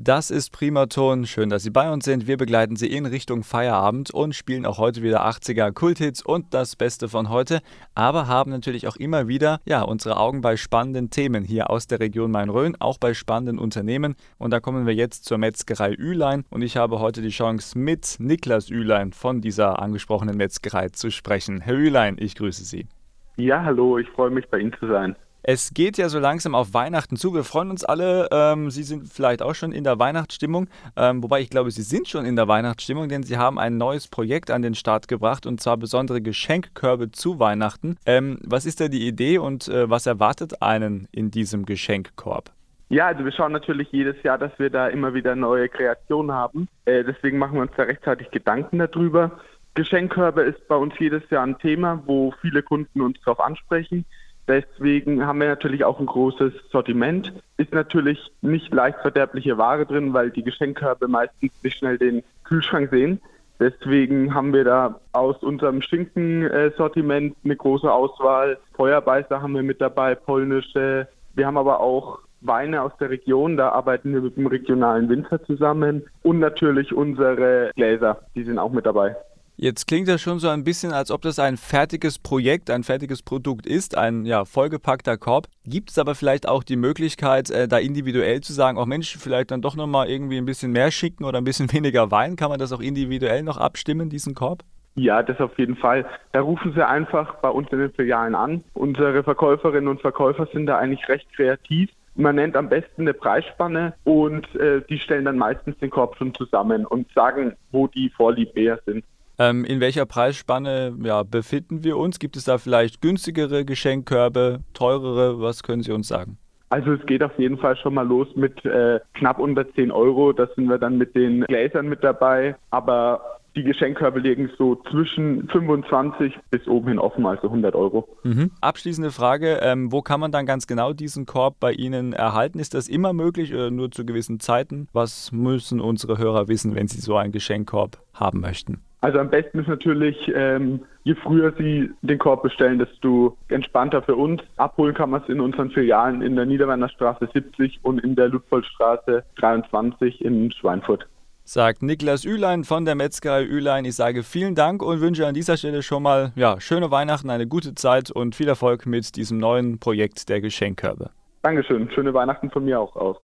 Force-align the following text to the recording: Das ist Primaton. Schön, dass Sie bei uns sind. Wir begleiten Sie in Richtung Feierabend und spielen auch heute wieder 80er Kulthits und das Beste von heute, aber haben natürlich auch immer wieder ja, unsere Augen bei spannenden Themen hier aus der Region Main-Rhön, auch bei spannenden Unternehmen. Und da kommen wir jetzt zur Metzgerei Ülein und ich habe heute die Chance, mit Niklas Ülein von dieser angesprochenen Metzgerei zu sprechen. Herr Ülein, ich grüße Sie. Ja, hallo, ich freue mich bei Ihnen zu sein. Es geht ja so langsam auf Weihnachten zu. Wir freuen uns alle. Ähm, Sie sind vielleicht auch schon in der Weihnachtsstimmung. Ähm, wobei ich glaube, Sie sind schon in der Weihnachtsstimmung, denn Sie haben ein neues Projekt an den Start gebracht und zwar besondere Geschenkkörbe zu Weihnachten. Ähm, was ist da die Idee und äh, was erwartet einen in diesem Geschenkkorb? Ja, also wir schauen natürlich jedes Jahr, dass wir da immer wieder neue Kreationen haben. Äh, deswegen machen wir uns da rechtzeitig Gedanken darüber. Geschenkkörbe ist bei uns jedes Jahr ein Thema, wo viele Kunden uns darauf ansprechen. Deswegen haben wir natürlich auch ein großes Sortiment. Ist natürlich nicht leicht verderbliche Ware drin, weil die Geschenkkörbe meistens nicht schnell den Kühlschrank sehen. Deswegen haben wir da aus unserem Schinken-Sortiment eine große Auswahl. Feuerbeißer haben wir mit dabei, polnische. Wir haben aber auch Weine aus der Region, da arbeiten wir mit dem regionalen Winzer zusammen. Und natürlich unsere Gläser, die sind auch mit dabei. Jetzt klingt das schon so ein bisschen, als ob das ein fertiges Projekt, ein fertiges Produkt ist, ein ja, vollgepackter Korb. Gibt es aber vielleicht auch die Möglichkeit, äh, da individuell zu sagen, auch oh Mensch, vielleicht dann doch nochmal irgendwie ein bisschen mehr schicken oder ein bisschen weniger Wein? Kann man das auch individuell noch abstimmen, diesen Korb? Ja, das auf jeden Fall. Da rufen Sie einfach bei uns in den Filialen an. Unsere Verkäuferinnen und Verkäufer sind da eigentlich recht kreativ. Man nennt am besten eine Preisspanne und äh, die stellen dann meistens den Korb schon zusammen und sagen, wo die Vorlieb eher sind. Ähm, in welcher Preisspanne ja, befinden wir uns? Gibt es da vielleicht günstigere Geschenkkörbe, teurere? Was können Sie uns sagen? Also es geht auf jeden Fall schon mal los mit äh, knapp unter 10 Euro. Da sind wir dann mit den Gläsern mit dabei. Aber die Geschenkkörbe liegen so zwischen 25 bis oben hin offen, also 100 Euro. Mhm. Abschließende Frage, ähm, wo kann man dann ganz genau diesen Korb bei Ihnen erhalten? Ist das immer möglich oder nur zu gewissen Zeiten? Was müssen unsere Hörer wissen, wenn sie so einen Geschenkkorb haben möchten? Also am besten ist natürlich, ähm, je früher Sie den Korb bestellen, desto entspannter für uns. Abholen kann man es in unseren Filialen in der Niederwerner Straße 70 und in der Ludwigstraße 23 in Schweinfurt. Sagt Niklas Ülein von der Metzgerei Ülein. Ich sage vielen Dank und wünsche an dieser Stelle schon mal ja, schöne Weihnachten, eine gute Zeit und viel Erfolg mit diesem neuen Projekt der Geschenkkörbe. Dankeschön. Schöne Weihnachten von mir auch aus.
Das 0.00 0.30
ist 0.30 0.52
Primaton. 0.52 1.26
Schön, 1.26 1.48
dass 1.48 1.64
Sie 1.64 1.72
bei 1.72 1.90
uns 1.92 2.04
sind. 2.04 2.28
Wir 2.28 2.36
begleiten 2.36 2.76
Sie 2.76 2.86
in 2.86 3.04
Richtung 3.04 3.42
Feierabend 3.42 4.12
und 4.12 4.32
spielen 4.32 4.64
auch 4.64 4.78
heute 4.78 5.02
wieder 5.02 5.26
80er 5.26 5.72
Kulthits 5.72 6.24
und 6.24 6.54
das 6.54 6.76
Beste 6.76 7.08
von 7.08 7.30
heute, 7.30 7.58
aber 7.96 8.28
haben 8.28 8.52
natürlich 8.52 8.86
auch 8.86 8.94
immer 8.94 9.26
wieder 9.26 9.58
ja, 9.64 9.82
unsere 9.82 10.16
Augen 10.16 10.40
bei 10.40 10.56
spannenden 10.56 11.10
Themen 11.10 11.42
hier 11.42 11.68
aus 11.68 11.88
der 11.88 11.98
Region 11.98 12.30
Main-Rhön, 12.30 12.76
auch 12.78 12.98
bei 12.98 13.12
spannenden 13.12 13.58
Unternehmen. 13.58 14.14
Und 14.38 14.52
da 14.52 14.60
kommen 14.60 14.86
wir 14.86 14.94
jetzt 14.94 15.24
zur 15.24 15.38
Metzgerei 15.38 15.92
Ülein 15.94 16.44
und 16.48 16.62
ich 16.62 16.76
habe 16.76 17.00
heute 17.00 17.20
die 17.20 17.30
Chance, 17.30 17.76
mit 17.76 18.18
Niklas 18.20 18.70
Ülein 18.70 19.12
von 19.12 19.40
dieser 19.40 19.82
angesprochenen 19.82 20.36
Metzgerei 20.36 20.90
zu 20.90 21.10
sprechen. 21.10 21.60
Herr 21.60 21.74
Ülein, 21.74 22.18
ich 22.20 22.36
grüße 22.36 22.64
Sie. 22.64 22.86
Ja, 23.34 23.64
hallo, 23.64 23.98
ich 23.98 24.08
freue 24.10 24.30
mich 24.30 24.48
bei 24.48 24.60
Ihnen 24.60 24.76
zu 24.78 24.86
sein. 24.86 25.16
Es 25.42 25.72
geht 25.72 25.98
ja 25.98 26.08
so 26.08 26.18
langsam 26.18 26.54
auf 26.54 26.74
Weihnachten 26.74 27.16
zu. 27.16 27.32
Wir 27.32 27.44
freuen 27.44 27.70
uns 27.70 27.84
alle. 27.84 28.28
Ähm, 28.32 28.70
Sie 28.70 28.82
sind 28.82 29.08
vielleicht 29.08 29.40
auch 29.40 29.54
schon 29.54 29.72
in 29.72 29.84
der 29.84 29.98
Weihnachtsstimmung. 29.98 30.68
Ähm, 30.96 31.22
wobei 31.22 31.40
ich 31.40 31.48
glaube, 31.48 31.70
Sie 31.70 31.82
sind 31.82 32.08
schon 32.08 32.24
in 32.24 32.34
der 32.34 32.48
Weihnachtsstimmung, 32.48 33.08
denn 33.08 33.22
Sie 33.22 33.38
haben 33.38 33.58
ein 33.58 33.78
neues 33.78 34.08
Projekt 34.08 34.50
an 34.50 34.62
den 34.62 34.74
Start 34.74 35.06
gebracht 35.06 35.46
und 35.46 35.60
zwar 35.60 35.76
besondere 35.76 36.20
Geschenkkörbe 36.20 37.12
zu 37.12 37.38
Weihnachten. 37.38 37.96
Ähm, 38.04 38.38
was 38.44 38.66
ist 38.66 38.80
da 38.80 38.88
die 38.88 39.06
Idee 39.06 39.38
und 39.38 39.68
äh, 39.68 39.88
was 39.88 40.06
erwartet 40.06 40.60
einen 40.60 41.06
in 41.12 41.30
diesem 41.30 41.66
Geschenkkorb? 41.66 42.50
Ja, 42.90 43.06
also 43.06 43.24
wir 43.24 43.32
schauen 43.32 43.52
natürlich 43.52 43.92
jedes 43.92 44.20
Jahr, 44.22 44.38
dass 44.38 44.58
wir 44.58 44.70
da 44.70 44.88
immer 44.88 45.14
wieder 45.14 45.36
neue 45.36 45.68
Kreationen 45.68 46.32
haben. 46.32 46.68
Äh, 46.84 47.04
deswegen 47.04 47.38
machen 47.38 47.54
wir 47.54 47.62
uns 47.62 47.72
da 47.76 47.84
rechtzeitig 47.84 48.30
Gedanken 48.30 48.78
darüber. 48.78 49.38
Geschenkkörbe 49.74 50.42
ist 50.42 50.66
bei 50.66 50.74
uns 50.74 50.94
jedes 50.98 51.22
Jahr 51.30 51.46
ein 51.46 51.58
Thema, 51.58 52.02
wo 52.06 52.34
viele 52.40 52.62
Kunden 52.62 53.02
uns 53.02 53.20
darauf 53.20 53.38
ansprechen. 53.38 54.04
Deswegen 54.48 55.26
haben 55.26 55.40
wir 55.40 55.48
natürlich 55.48 55.84
auch 55.84 56.00
ein 56.00 56.06
großes 56.06 56.54
Sortiment. 56.72 57.34
Ist 57.58 57.74
natürlich 57.74 58.18
nicht 58.40 58.72
leicht 58.72 58.98
verderbliche 59.00 59.58
Ware 59.58 59.84
drin, 59.84 60.14
weil 60.14 60.30
die 60.30 60.42
Geschenkkörbe 60.42 61.06
meistens 61.06 61.52
nicht 61.62 61.76
schnell 61.76 61.98
den 61.98 62.22
Kühlschrank 62.44 62.90
sehen. 62.90 63.20
Deswegen 63.60 64.32
haben 64.34 64.54
wir 64.54 64.64
da 64.64 65.00
aus 65.12 65.42
unserem 65.42 65.82
Schinken-Sortiment 65.82 67.36
eine 67.44 67.56
große 67.56 67.92
Auswahl. 67.92 68.56
Feuerbeißer 68.74 69.42
haben 69.42 69.54
wir 69.54 69.62
mit 69.62 69.80
dabei, 69.80 70.14
polnische. 70.14 71.08
Wir 71.34 71.46
haben 71.46 71.58
aber 71.58 71.80
auch 71.80 72.20
Weine 72.40 72.82
aus 72.82 72.92
der 73.00 73.10
Region, 73.10 73.56
da 73.56 73.70
arbeiten 73.70 74.14
wir 74.14 74.20
mit 74.20 74.36
dem 74.36 74.46
regionalen 74.46 75.08
Winzer 75.08 75.42
zusammen. 75.44 76.04
Und 76.22 76.38
natürlich 76.38 76.94
unsere 76.94 77.72
Gläser, 77.74 78.20
die 78.34 78.44
sind 78.44 78.58
auch 78.58 78.70
mit 78.70 78.86
dabei. 78.86 79.16
Jetzt 79.60 79.88
klingt 79.88 80.06
das 80.06 80.20
schon 80.20 80.38
so 80.38 80.48
ein 80.48 80.62
bisschen, 80.62 80.92
als 80.92 81.10
ob 81.10 81.20
das 81.22 81.40
ein 81.40 81.56
fertiges 81.56 82.20
Projekt, 82.20 82.70
ein 82.70 82.84
fertiges 82.84 83.24
Produkt 83.24 83.66
ist, 83.66 83.98
ein 83.98 84.24
ja, 84.24 84.44
vollgepackter 84.44 85.16
Korb. 85.16 85.48
Gibt 85.64 85.90
es 85.90 85.98
aber 85.98 86.14
vielleicht 86.14 86.48
auch 86.48 86.62
die 86.62 86.76
Möglichkeit, 86.76 87.50
äh, 87.50 87.66
da 87.66 87.78
individuell 87.78 88.40
zu 88.40 88.52
sagen, 88.52 88.78
auch 88.78 88.84
oh 88.84 88.86
Mensch, 88.86 89.16
vielleicht 89.18 89.50
dann 89.50 89.60
doch 89.60 89.74
nochmal 89.74 90.08
irgendwie 90.08 90.36
ein 90.36 90.44
bisschen 90.44 90.70
mehr 90.70 90.92
schicken 90.92 91.24
oder 91.24 91.38
ein 91.38 91.44
bisschen 91.44 91.72
weniger 91.72 92.12
Wein? 92.12 92.36
Kann 92.36 92.50
man 92.50 92.60
das 92.60 92.72
auch 92.72 92.78
individuell 92.78 93.42
noch 93.42 93.56
abstimmen, 93.56 94.10
diesen 94.10 94.36
Korb? 94.36 94.62
Ja, 94.94 95.24
das 95.24 95.40
auf 95.40 95.58
jeden 95.58 95.74
Fall. 95.74 96.06
Da 96.30 96.40
rufen 96.40 96.72
Sie 96.72 96.86
einfach 96.86 97.34
bei 97.40 97.48
uns 97.48 97.68
in 97.72 97.80
den 97.80 97.92
Filialen 97.92 98.36
an. 98.36 98.62
Unsere 98.74 99.24
Verkäuferinnen 99.24 99.88
und 99.88 100.00
Verkäufer 100.00 100.46
sind 100.52 100.66
da 100.66 100.78
eigentlich 100.78 101.08
recht 101.08 101.26
kreativ. 101.34 101.90
Man 102.14 102.36
nennt 102.36 102.56
am 102.56 102.68
besten 102.68 103.02
eine 103.02 103.12
Preisspanne 103.12 103.94
und 104.04 104.54
äh, 104.54 104.82
die 104.88 105.00
stellen 105.00 105.24
dann 105.24 105.36
meistens 105.36 105.76
den 105.78 105.90
Korb 105.90 106.16
schon 106.16 106.32
zusammen 106.32 106.86
und 106.86 107.12
sagen, 107.12 107.56
wo 107.72 107.88
die 107.88 108.08
Vorlieb 108.10 108.56
eher 108.56 108.78
sind. 108.86 109.04
Ähm, 109.38 109.64
in 109.64 109.80
welcher 109.80 110.04
Preisspanne 110.04 110.96
ja, 111.02 111.22
befinden 111.22 111.84
wir 111.84 111.96
uns? 111.96 112.18
Gibt 112.18 112.36
es 112.36 112.44
da 112.44 112.58
vielleicht 112.58 113.00
günstigere 113.00 113.64
Geschenkkörbe, 113.64 114.60
teurere? 114.74 115.40
Was 115.40 115.62
können 115.62 115.82
Sie 115.82 115.92
uns 115.92 116.08
sagen? 116.08 116.38
Also 116.70 116.92
es 116.92 117.06
geht 117.06 117.22
auf 117.22 117.38
jeden 117.38 117.56
Fall 117.56 117.76
schon 117.76 117.94
mal 117.94 118.06
los 118.06 118.28
mit 118.34 118.64
äh, 118.64 119.00
knapp 119.14 119.38
unter 119.38 119.72
10 119.72 119.90
Euro. 119.90 120.32
Da 120.32 120.48
sind 120.54 120.68
wir 120.68 120.78
dann 120.78 120.98
mit 120.98 121.14
den 121.14 121.42
Gläsern 121.42 121.88
mit 121.88 122.04
dabei. 122.04 122.56
Aber 122.70 123.38
die 123.56 123.62
Geschenkkörbe 123.62 124.20
liegen 124.20 124.50
so 124.58 124.76
zwischen 124.90 125.48
25 125.48 126.38
bis 126.50 126.66
oben 126.68 126.88
hin 126.88 126.98
offen, 126.98 127.24
also 127.24 127.46
100 127.46 127.74
Euro. 127.74 128.08
Mhm. 128.22 128.50
Abschließende 128.60 129.10
Frage, 129.10 129.60
ähm, 129.62 129.90
wo 129.90 130.02
kann 130.02 130.20
man 130.20 130.30
dann 130.30 130.46
ganz 130.46 130.66
genau 130.66 130.92
diesen 130.92 131.26
Korb 131.26 131.58
bei 131.58 131.72
Ihnen 131.72 132.12
erhalten? 132.12 132.58
Ist 132.58 132.74
das 132.74 132.88
immer 132.88 133.12
möglich 133.12 133.54
oder 133.54 133.70
nur 133.70 133.90
zu 133.90 134.04
gewissen 134.04 134.38
Zeiten? 134.38 134.88
Was 134.92 135.32
müssen 135.32 135.80
unsere 135.80 136.18
Hörer 136.18 136.48
wissen, 136.48 136.74
wenn 136.74 136.88
sie 136.88 137.00
so 137.00 137.16
einen 137.16 137.32
Geschenkkorb 137.32 137.98
haben 138.12 138.40
möchten? 138.40 138.82
Also 139.00 139.20
am 139.20 139.30
besten 139.30 139.60
ist 139.60 139.68
natürlich, 139.68 140.16
ähm, 140.34 140.80
je 141.04 141.14
früher 141.14 141.52
Sie 141.56 141.90
den 142.02 142.18
Korb 142.18 142.42
bestellen, 142.42 142.80
desto 142.80 143.36
entspannter 143.48 144.02
für 144.02 144.16
uns. 144.16 144.42
Abholen 144.56 144.94
kann 144.94 145.10
man 145.10 145.22
es 145.22 145.28
in 145.28 145.40
unseren 145.40 145.70
Filialen 145.70 146.20
in 146.20 146.34
der 146.34 146.46
Niederwerner 146.46 146.88
Straße 146.88 147.28
70 147.32 147.78
und 147.82 148.02
in 148.02 148.16
der 148.16 148.28
Ludwigstraße 148.28 149.24
23 149.36 150.20
in 150.24 150.50
Schweinfurt. 150.50 151.06
Sagt 151.44 151.82
Niklas 151.82 152.24
Ülein 152.24 152.64
von 152.64 152.84
der 152.84 152.94
Metzgerei 152.94 153.44
Ülein. 153.44 153.84
Ich 153.84 153.94
sage 153.94 154.22
vielen 154.22 154.54
Dank 154.54 154.82
und 154.82 155.00
wünsche 155.00 155.26
an 155.26 155.32
dieser 155.32 155.56
Stelle 155.56 155.82
schon 155.82 156.02
mal 156.02 156.32
ja, 156.34 156.60
schöne 156.60 156.90
Weihnachten, 156.90 157.30
eine 157.30 157.46
gute 157.46 157.74
Zeit 157.74 158.10
und 158.10 158.34
viel 158.34 158.48
Erfolg 158.48 158.84
mit 158.84 159.16
diesem 159.16 159.38
neuen 159.38 159.78
Projekt 159.78 160.28
der 160.28 160.40
Geschenkkörbe. 160.40 161.10
Dankeschön. 161.42 161.88
Schöne 161.92 162.12
Weihnachten 162.12 162.50
von 162.50 162.64
mir 162.64 162.80
auch 162.80 162.96
aus. 162.96 163.18